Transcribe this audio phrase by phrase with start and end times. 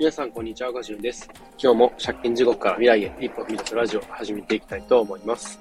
[0.00, 0.72] 皆さん、こんにちは。
[0.72, 1.28] ガジュンです。
[1.62, 5.60] 今日も借金地獄から未来へ一歩踏み出すラジオを始めていきたいと思います。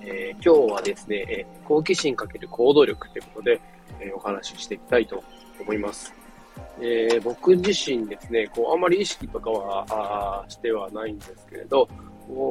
[0.00, 3.60] えー、今日はですね、えー、好奇心かける行動力ということで、
[4.00, 5.22] えー、お話ししていきたいと
[5.60, 6.12] 思います。
[6.80, 11.88] えー、僕自身ですね、こう、あんまり意識とかは、あしてはないんですけれど、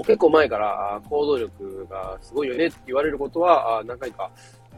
[0.07, 4.31] 結構前から行動力がすごいよねって言われることは何回か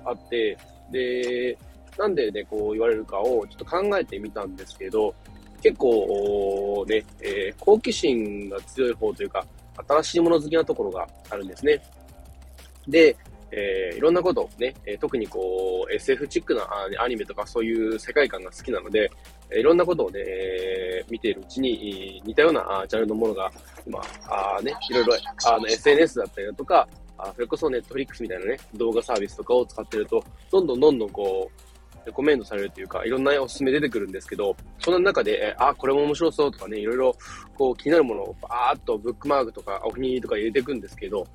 [0.04, 0.58] あって、
[0.92, 1.56] で、
[2.00, 5.14] なんでね、こう言われるかをちょっと考えてみたんですけど、
[5.62, 9.46] 結構ね、えー、好奇心が強い方というか、
[9.88, 11.82] 新しいもの好きなところがあるんですね。
[12.88, 13.16] で、
[13.52, 16.68] えー、いろんなことをね、え特にこう、SF チックな
[17.00, 19.10] アニメとかそういう世界観が好きなので、
[19.52, 23.52] いろんなことをね、え、見ているうちに、似たようなジャンルのものが、
[23.88, 25.14] まあ、あね、いろいろ、
[25.46, 26.88] あの、SNS だったりだとか、
[27.20, 31.62] あそれこそネットフリックスみたいなね、動画サービスとかを使ってると、どんどんどんどんこう、
[32.08, 37.16] レコメンドされるというか、いろんなおすすめ出てくるんですけど、その中で、あ、これも面白そうとかね、いろいろ
[37.56, 41.28] こう気になるものをバーっとブックマークとかお気に入りとか入れていくんですけど、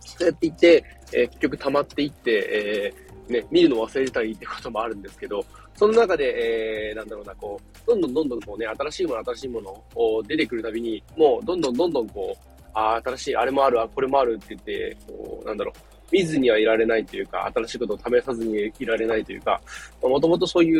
[0.00, 2.92] そうやっていって、えー、結局溜まっていって、
[3.28, 19.60] えー、ね、見るの忘れてたりってこともあるんですけど、その中で、えー、なんだろうな、こう、どんどんどんどんこうね、新しいもの、新しいものを出てくるたびに、もうどんどんどんどんこう、あ新しい、あれもある、あ、これもあるって言って、こう、なんだろう、見ずにはいられないというか、新しいことを試さずにいられないというか、
[20.02, 20.76] もともとそうい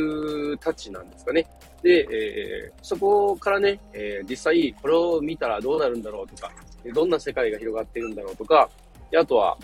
[0.52, 1.46] うタッチなんですかね。
[1.82, 6.52] で、えー、そこからね、えー、実際これを見たらどうなるんだろうとか、
[6.94, 8.68] どんな世界が広がってるんだろうとか、
[9.10, 9.56] であとは、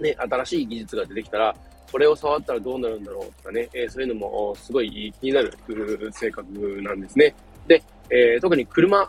[0.00, 1.54] ね、新しい技術が出てきたら、
[1.90, 5.52] これを触ったらどうなるんだろうとかね、えー、そういうのもすごい気になる
[6.12, 6.46] 性格
[6.82, 7.34] なんですね。
[7.66, 9.08] で、えー、特に車、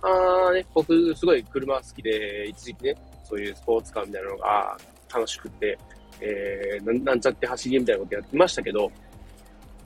[0.54, 4.78] ね、僕すごい車好きで、一時期ね、そういうスポーツカーみたいなのが
[5.14, 5.78] 楽しくて、
[6.20, 8.92] えー、なんちゃって走りみたいなことやってましたけど、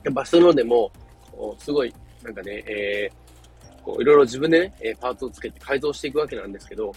[0.04, 0.90] やっぱそういうのでも、
[1.58, 6.92] すごい、なんかね、えー、こういろいろ自分でね、えパーツをつけて改造していくわけなんですけど、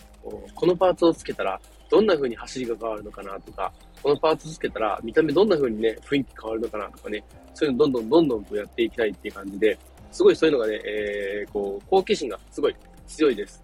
[0.56, 1.60] このパーツをつけたら、
[1.90, 7.24] どんな風に走りが変わるのかなとか、このパーツつけたら見た目どんな風にね、雰囲気変わるのかなとかね、
[7.54, 9.78] そういうのどんどんどんどんこうやっていきたいっていう感じで、
[10.12, 12.76] すごいそういうのがね、えー、こう、好奇心がすごい
[13.08, 13.62] 強いです。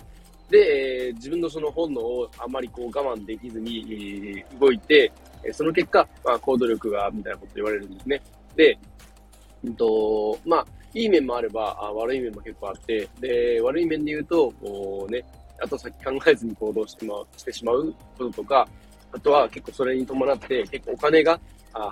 [0.50, 5.12] で、え、自分のその本能をあまりこう我慢できずに、動いて、
[5.44, 8.22] えその結果、まあ、行動力が、みたいなこと言われるんですね。
[8.56, 8.78] で、
[9.64, 15.26] うんと、まあ、いい面もあれば、あ悪い面も結構あって、で、悪い面で言うと、こうね、
[15.62, 18.68] あと先考えずに行動してましてしまうこととか、
[19.12, 21.40] あとは結構それに伴って結構お金が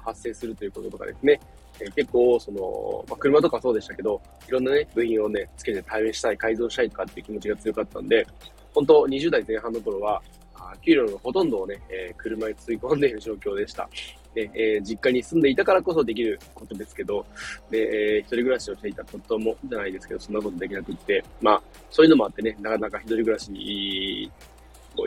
[0.04, 1.40] 発生するということとかですね。
[1.86, 8.26] え結構、その、まあ、車とかそうでしたけど、いろんなね、部品をね、つけて対面したい、改造したいとかっていう気持ちが強かったんで、
[8.74, 10.22] 本当20代前半の頃は、
[10.56, 13.90] あ給料のほとんどをね、えー、車に吸い込んでいる状況でした。
[14.34, 17.26] で、えー、実家に住んでいたからこそできることですけど、
[17.70, 21.62] で、えー、一人暮らしをしていたことも、じゃないですけど、そんなことできなくって、まあ、
[21.92, 24.32] そういうのもあってね、なかなか一人暮らしに、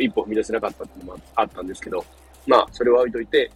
[0.00, 2.04] 一歩踏み出せなかったっていうのもあったんですけど、
[2.46, 3.50] まあ、それは置いといて、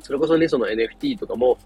[0.00, 1.58] それこそね、その NFT とかも、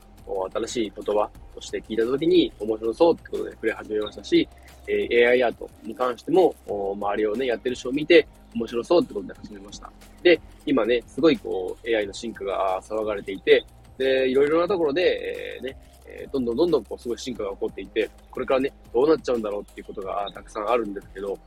[0.53, 4.49] 新しい言葉として聞いたときに面白そうってことで触れ始めましたし、
[4.87, 9.91] えー、AI アートに関しても、周りをね、やってる人を見て面白そうってことで始めました。
[10.23, 13.65] で、今ね、すごいこう、AI の進化が騒がれていて、
[13.99, 15.77] で、いろいろなところで、えー、ね、
[16.07, 21.39] えどんどんどんどんこう、すごい進化が起こっていて、これからね、どうなっちゃうんだろうっていうことがたくさんあるんですけど、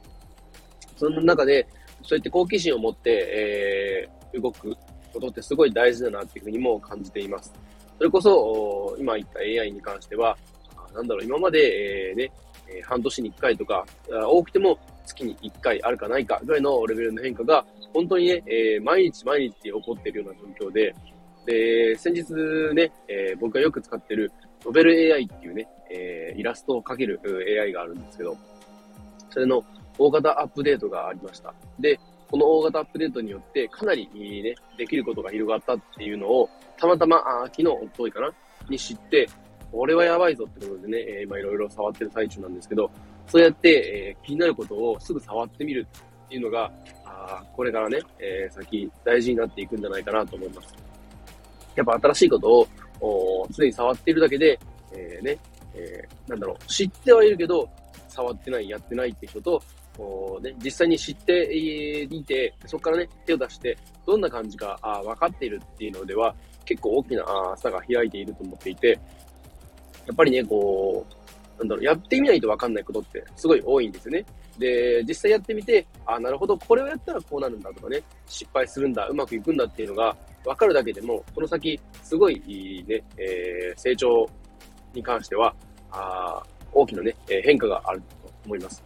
[0.97, 1.67] その中で、
[2.01, 4.75] そうやって好奇心を持って、えー、動く
[5.13, 7.53] ことってすごい大事だなっていうふうにも感じています。
[7.97, 10.37] それこそ、今言った AI に関しては、
[10.93, 12.31] なんだろう、今まで、えー、ね、
[12.67, 20.95] え半年に1回とか、多くても月に1回あるかないかぐらいのレベルの変化が、本当にね、えー、毎日毎日起こっているような状況で、
[21.45, 22.33] で、先日
[22.73, 24.31] ね、えー、僕がよく使ってる
[24.65, 27.19] ノベル AI っていうね、えー、イラストを描ける
[27.61, 28.37] AI があるんですけど、
[29.29, 29.63] それの
[29.97, 31.53] 大型アップデートがありました。
[31.79, 31.99] で、
[32.33, 38.33] この大型アップデートによってかなりね、できることが広がったっていうのを、たまたま、あ昨日、おといかな？
[38.67, 39.29] に知って、
[39.71, 42.89] これはやばいぞってことでね、えー、今いろいろ触ってる最中なんですけど、
[43.27, 45.85] そうやって、えー、気になることをすぐ触ってみる
[46.25, 46.71] っていうのが、
[47.05, 50.73] あこれからね、えー、先大事になっていくんじゃないかなと思います。
[51.75, 52.67] やっぱ新しいこと
[52.99, 54.59] を常に触っているだけで、
[54.91, 55.37] えー、ね、
[55.75, 57.69] えー、なんだろう、知ってはいるけど、
[58.07, 59.61] 触ってない、やってないって人と、
[59.97, 66.35] こうね、実際に知っていて、そこからね、手を出して、どんな感じかあ分かっているっていうのでは、
[66.65, 67.25] 結構大きな
[67.57, 68.99] 差が開いていると思っていて、
[70.05, 74.25] やっぱりね、こう、なんだろう、やってみないと分かんないことってすごい多いんですよね。
[74.57, 84.27] で、実際やってみて、あ、なるほど、これをやったらこうなるんだとかね、失敗するんだ、うまくいくんだっていうのが分かるだけでも、この先、すごいね、えー、成長
[84.93, 85.55] に関しては、
[85.91, 86.43] あ
[86.73, 88.83] 大きなね、変化があると思います。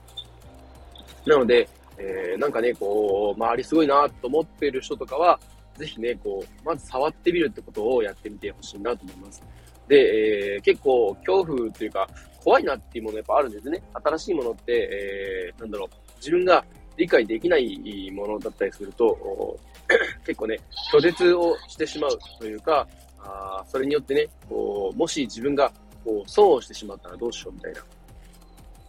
[1.27, 5.39] なので、えー、なんかね、こう、周りすごいなと思っている人とかは、
[5.75, 9.43] ぜひね、こう、まず触ってみるってことをやってみてほしいなと思います。
[9.87, 12.07] で、えー、結構恐怖というか、
[12.43, 13.81] 怖いなっていうものやっぱあるんですね。
[13.93, 16.63] 新しいものって、えー、なんだろう、自分が
[16.95, 19.59] 理解できないものだったりすると、
[20.25, 20.59] 結構ね、
[20.93, 22.87] 拒絶をしてしまうというか、
[23.19, 25.71] あそれによってね、こう、もし自分が
[26.03, 27.83] こう損をしてしまったらどうしようみたいな。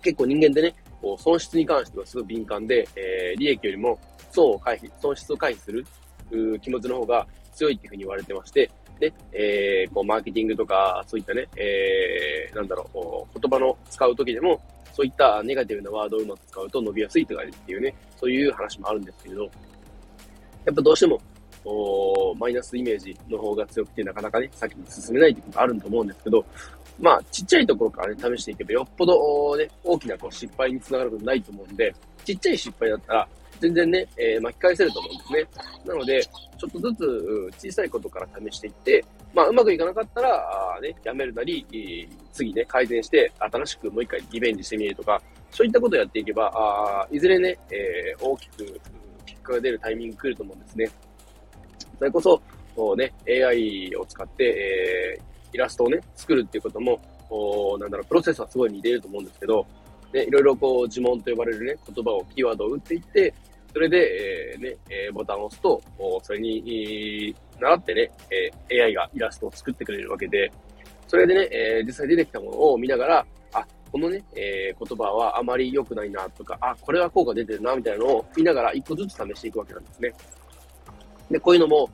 [0.03, 3.99] 結構人間でね、こう損失に関してはすごい敏感で、えー、利益よりも
[4.31, 5.87] 損を回避、損失を回避する
[6.61, 14.61] 気持ちの方が強いっていうふうに言われてまして、で、えー、こう、マーケティングとか、そういったね、えー、なんだろう、言葉の使うときでも、
[14.93, 19.49] そういったネガティブなワードをうまく使うと伸びやすいとかっていうね、そういう話もあるんですけれど、や
[20.73, 21.21] っぱどうしても、
[21.65, 26.45] おマイナスイメージの方が強くて、なかなかね、先に進めないってことあると思うんですけど、
[27.01, 33.29] まあ、ちっちゃいところからね、試していけば、よっぽどね、大きなこう失敗につながることないと思うんで、ちっちゃい失敗だったら、
[33.61, 35.47] 全然ね、えー、巻き返せると思うんですね。
[35.87, 39.05] なので、ちょっとずつ小さいことから試していって、
[39.35, 45.21] まあ、うまくいかなかったら、あね、やめるなり、次ね、改善して、新しくもう一回リベンジしてみるとか、
[45.51, 48.81] そういったことをやっていけば、あいずれね、えー、大きく
[49.27, 50.91] 結果が出るタイミング来ると思うんですね。
[51.99, 52.41] それこそ、
[52.77, 55.23] こうね、AI を使って、えー、
[55.59, 59.67] イラストをね、作るっていうことも、こうなんだろう、プロセスはすごい似ていると思うんですけど、
[60.13, 63.35] ね、いろいろこう呪文と呼ばれるね、言葉を、キーワードを打っていって、
[63.73, 65.83] それで、えー、ね、えー、ボタンを押すと、
[66.23, 70.51] それに、習ってね、えー、AI がイラストを作ってくれるわけで、
[71.09, 80.13] それでね、えー、実際出てきたものを見ながら、あ、このね、えー、言葉はあまり良くないなとか、あ、これは効果出てるな、みたいなのを見ながら一個ずつ試していくわけなんですね。
[81.31, 81.91] で、こういうのも、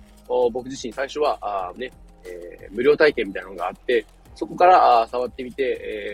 [0.52, 1.90] 僕自身最初は、あね、
[2.26, 4.04] えー、無料体験みたいなのがあって、
[4.34, 5.62] そこから触ってみて、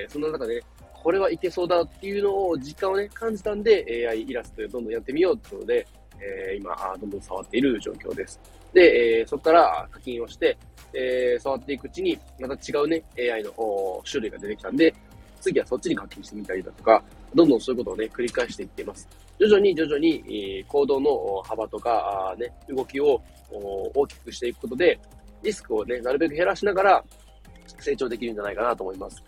[0.04, 0.62] えー、その中でね、
[1.02, 5.86] これはいけそうだっていうのを実感をね、感じたんで、AI イラストでどんどんやってみようってことで、
[6.20, 8.38] えー、今、どんどん触っている状況です。
[8.74, 10.56] で、えー、そこから課金をして、
[10.92, 14.94] えー、触っていくうちに、また違うね、AI の種類が出てきたんで、
[15.40, 17.02] 次はそっちに課金してみたりだとか、
[17.34, 19.08] どんどんそういうことをね、繰り返していっています。
[19.38, 23.22] 徐々に徐々に、行動の幅とか、ね、動きを
[23.94, 24.98] 大きくしていくことで、
[25.42, 27.04] リスクをね、なるべく減らしながら
[27.78, 29.22] 成長できるんじゃないかなと思います。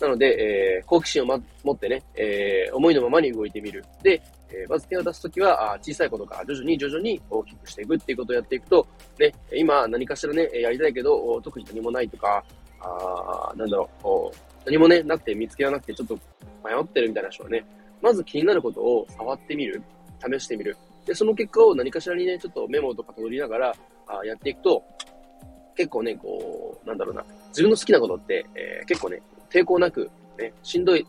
[0.00, 3.84] なので、えー、好奇心を、ま、持ってね、えー、思いのままに動いてみる。
[4.02, 4.20] で、
[4.50, 8.86] えー、まず手を出すときは、あ小さいことから徐々に徐々に大きくしていくっていうことをやっていくと、
[9.18, 12.44] ね、今何かしらね、やりたいけど、特に何もないとか、
[12.80, 14.36] あなんだろう、
[14.66, 16.18] 何もね、なくて見つけらなくてちょっと
[16.64, 17.64] 迷ってるみたいな人はね、
[18.00, 19.80] まず気になることを触ってみる、
[20.20, 20.76] 試してみる。
[21.06, 23.76] で、その結果を何かしらにね、ちょっとメモとか取りながら、
[24.08, 24.82] あやっていくと、
[25.76, 31.06] 結構ね、こう、なんだろうな、自分の好きなことって、えー、結構ね、抵抗なく、ね、しんどい、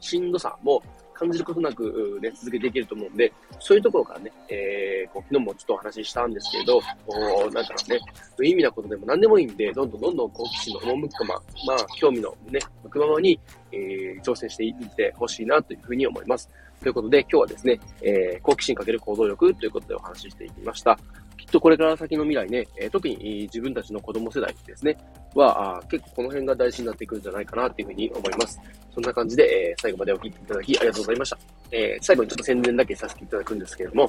[0.00, 0.82] しんどさも
[1.14, 8.00] 感じることなく、ね、続けていけると思うんで、そういうところからね、えー、こう昨日もちょっとお話ししたんですけど、おなんだろうね、
[8.36, 13.38] 無意味なことでも何でもいいんで、どんどんどんどん好奇心の赴くまま、まあ、興味のね、向くままに、
[13.72, 16.50] えー、挑戦していってほしいなというふうに思います。
[16.82, 20.98] ということで、今日はですね、えー、好奇心かける行動力ということでお話ししていきました。
[21.44, 24.96] きっとこれから先の未来ね、え、特に自分たちの子供世代ですね、
[25.34, 28.58] は、結構この辺が大事になってくるんじゃないかなっていうふうに思います。
[28.94, 31.38] そんな感じで、え、最後までお聞きいただきありがとうございました。
[31.70, 34.08] え、最後にちょっと宣伝だけさせていただくんですけれども、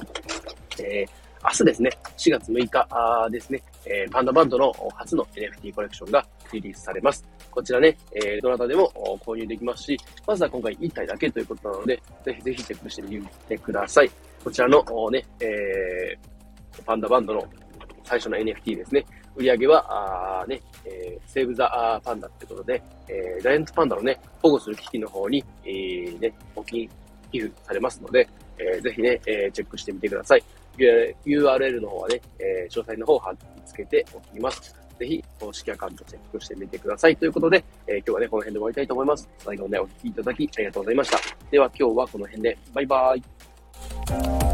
[0.78, 1.08] えー、
[1.44, 7.22] 明日ですね、4月6日ですね、えー、パンダバンドの初の NFT コレクションがリリースされます。
[7.50, 8.90] こちらね、えー、どなたでも
[9.24, 14.10] 購入できますし、まずは今回1体だけということなので、ぜひぜひチェックしてみてください。
[14.44, 16.35] こちらのね、えー、
[16.82, 17.44] パンダバンドの
[18.04, 19.04] 最初の NFT ですね。
[19.34, 26.88] 売り上げは、あね、えー、セーブザパンダってことで、えー、ジャイアントパンダのね、保護する機器の方に、えー、ね、募金、
[27.30, 28.28] 寄付されますので、
[28.58, 30.44] えー、ぜひね、えー、チェックしてみてください。
[30.78, 34.74] URL の方はね、えー、詳細の方を貼り付けておきます。
[34.98, 37.16] ぜひ、公式アカウントチェックしてみてください。
[37.16, 39.28] ということで、えー、今日はね、この辺で終わりたいと思います。
[39.38, 41.18] 最後までお聴きいただきありがとうございました。
[41.50, 44.45] では今日はこの辺で、バイバーイ。